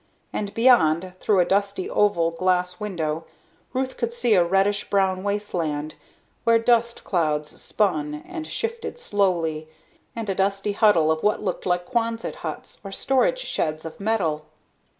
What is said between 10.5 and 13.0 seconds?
huddle of what looked like quonset huts or